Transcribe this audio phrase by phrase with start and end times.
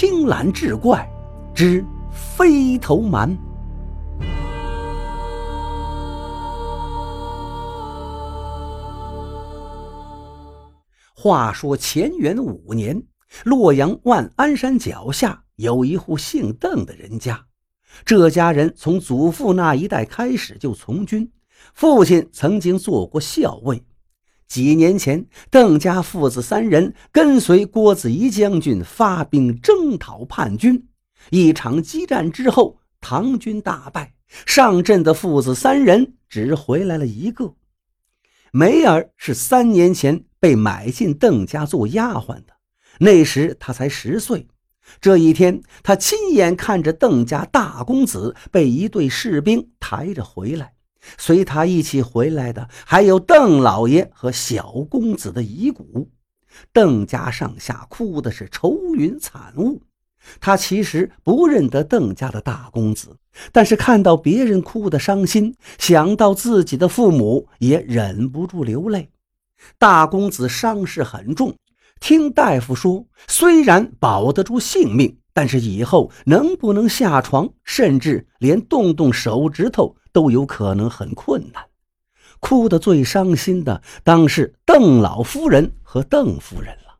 [0.00, 1.04] 青蓝志怪
[1.52, 3.36] 之飞头蛮。
[11.16, 13.02] 话说乾元五年，
[13.44, 17.44] 洛阳万安山脚下有一户姓邓的人家。
[18.04, 21.28] 这家人从祖父那一代开始就从军，
[21.74, 23.82] 父亲曾经做过校尉。
[24.48, 30.88] 几年前，邓家父子三人跟随郭子仪将军发兵征讨叛军。
[31.30, 34.14] 一场激战之后，唐军大败，
[34.46, 37.54] 上阵的父子三人只回来了一个。
[38.50, 42.54] 梅儿是三年前被买进邓家做丫鬟的，
[43.00, 44.48] 那时她才十岁。
[45.02, 50.72] 这一天，她亲眼看着邓家大公子被一队士兵抬着回来，
[51.16, 56.10] 随他一起回来的还有邓老爷和小公子的遗骨。
[56.72, 59.82] 邓家上下哭的是愁云惨雾。
[60.40, 63.16] 他其实不认得邓家的大公子，
[63.52, 69.10] 但是看到别人哭得伤心，想到自己的父母，也忍不住流泪。
[69.78, 71.54] 大公子伤势很重。
[72.00, 81.64] 听大夫说，虽然保得住性命，但是以后能不能下床，甚至连动动手指头都有可能很困难。
[82.40, 86.98] 哭得最伤心的当是邓老夫人和邓夫人了。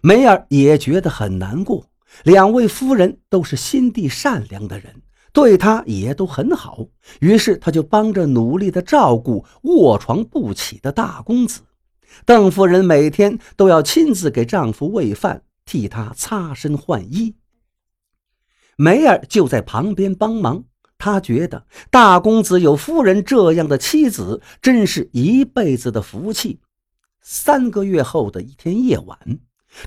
[0.00, 1.86] 梅儿也觉得很难过，
[2.24, 4.92] 两位夫人都是心地善良的人，
[5.32, 6.84] 对她也都很好，
[7.20, 11.60] 于是她就帮着努力的照顾卧床不起的大公子。
[12.24, 17.36] 邓夫人每天都要亲自给丈夫喂饭，替他擦身换衣。
[18.80, 20.62] 梅儿就在旁边帮忙。
[20.98, 26.60] 她觉得大公子有夫人这样的妻子，真是一辈子的福气。
[27.20, 29.18] 三个月后的一天夜晚，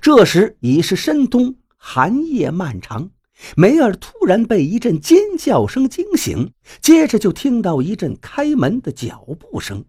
[0.02, 3.12] 这时已是深冬，寒夜漫长。
[3.56, 9.86] 梅儿突然被一阵尖叫声惊醒，接着就听到一阵开门的脚步声。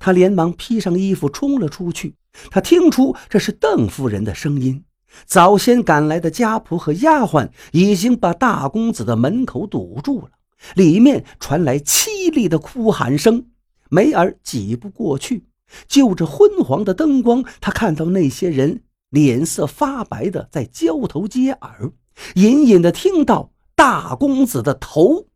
[0.00, 2.16] 他连忙披上衣服冲了出去。
[2.50, 4.84] 他听出这是邓夫人的声音。
[5.26, 10.30] 早先赶来的家仆和丫鬟已经把大公子的门口堵住了，
[10.74, 13.46] 里面传来凄厉的哭喊声。
[13.88, 15.44] 梅儿挤不过去，
[15.86, 21.92] 就着昏黄的灯光，他看到那些人脸色发白的在交头接耳，
[22.34, 25.26] 隐隐的听到大公子的头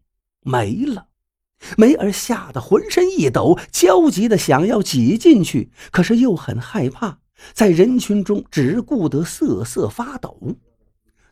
[0.42, 1.08] 没了。
[1.76, 7.18] 梅儿吓得浑身一抖，焦急的想要挤进去，可是又很害怕，
[7.52, 10.38] 在人群中只顾得瑟瑟发抖。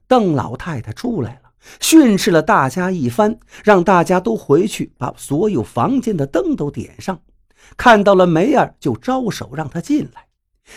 [0.06, 7.20] 邓老太太出来了，训斥了大家一番，让大家都回去把所有房间的灯都点上。
[7.76, 10.26] 看到了梅儿，就招手让她进来。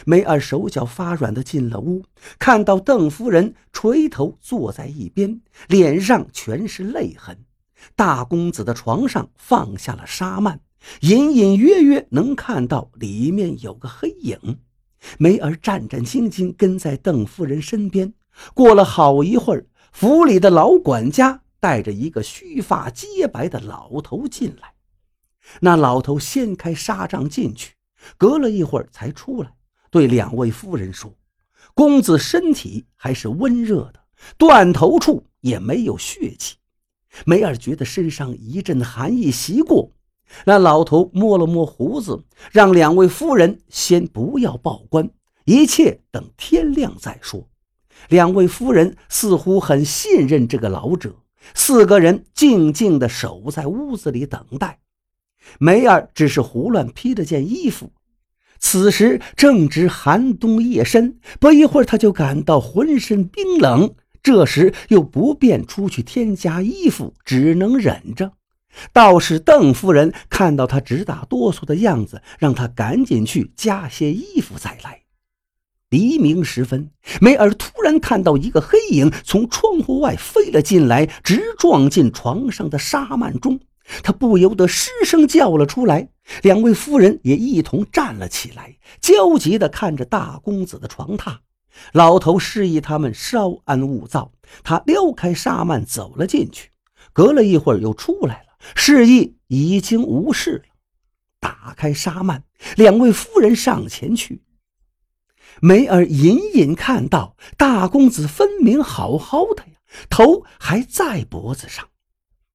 [0.06, 2.04] 梅儿手脚发软的进了屋，
[2.40, 7.38] 看到邓夫人垂头坐在一边，脸上全是泪痕。
[7.96, 10.60] 大公子的床上放下了纱幔，
[11.02, 14.60] 隐隐约约能看到里面有个黑影。
[15.18, 18.14] 梅儿战战兢兢跟在邓夫人身边。
[18.54, 24.74] 过了好一会儿，府里的老管家带着一个须发洁白的老头进来。
[25.62, 27.74] 那老头掀开纱帐进去，
[28.18, 29.52] 隔了一会儿才出来，
[29.90, 31.14] 对两位夫人说
[31.74, 34.00] ：“公子身体还是温热的，
[34.38, 36.56] 断头处也没有血迹。”
[37.26, 39.92] 梅儿觉得身上一阵寒意袭过，
[40.46, 45.10] 那老头摸了摸胡子，让两位夫人先不要报官，
[45.46, 47.48] 一切等天亮再说。
[48.10, 51.16] 两位夫人似乎很信任这个老者，
[51.54, 54.80] 四个人静静地守在屋子里等待。
[55.60, 57.92] 梅儿只是胡乱披了件衣服，
[58.60, 63.96] 此时正值寒冬夜深，不一会儿，她就感到浑身冰冷。
[64.22, 68.34] 这时又不便出去添加衣服，只能忍着。
[68.94, 75.02] 倒是邓夫人看到他直打哆嗦的样子，让他赶紧去加些衣服再来。
[75.90, 83.60] 黎明时分，梅尔突然看到一个黑影从窗户外飞了进来，直撞进床上的纱幔中。
[84.04, 86.10] 她不由得失声叫了出来。
[86.44, 91.38] 两位夫人也一同站了起来，焦急地看着大公子的床榻。
[91.94, 94.34] 老头示意他们稍安勿躁，
[94.64, 96.72] 他撩开纱幔走了进去，
[97.14, 100.64] 隔了一会儿又出来了，示意已经无事了。
[101.40, 102.42] 打开纱幔，
[102.76, 104.42] 两位夫人上前去，
[105.62, 109.74] 梅儿隐隐看到大公子分明好好的呀，
[110.10, 111.88] 头还在脖子上。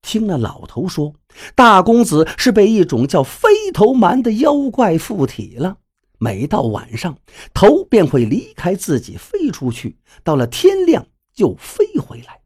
[0.02, 1.14] 听了老头说，
[1.54, 5.78] 大公子是被一种叫飞头蛮的妖怪附体了。
[6.18, 7.16] 每到晚上，
[7.54, 12.41] 头便会离开自己飞出去，到了天亮就飞回来。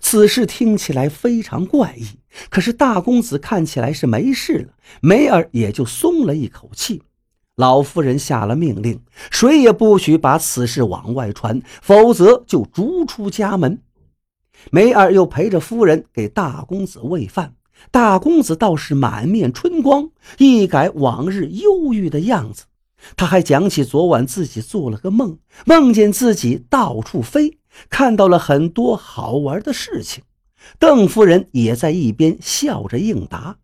[0.00, 2.04] 此事听起来非常怪异，
[2.48, 7.02] 可是大公子看起来是没事了，梅儿也就松了一口气。
[7.56, 9.00] 老夫人下了命令，
[9.30, 13.80] 谁也不许把此事往外传，否则就逐出家门。
[14.70, 17.54] 梅儿又陪着夫人给大公子喂饭，
[17.90, 22.64] 大公子倒是满面春光，一改往日忧郁的样子。
[23.16, 27.57] 他还讲起昨晚自己做了个梦，梦见自己到处飞。
[27.88, 30.24] 看到了很多好玩的事情，
[30.78, 33.58] 邓夫人也在一边笑着应答。